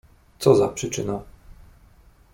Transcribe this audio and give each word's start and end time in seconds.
"Co 0.39 0.55
za 0.55 0.67
przyczyna?" 0.67 1.21